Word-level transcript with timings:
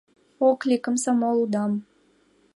Ок 0.49 0.59
лий— 0.67 0.81
комсомол 0.85 1.37
удам... 1.43 1.71